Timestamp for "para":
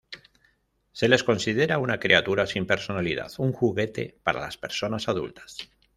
4.23-4.41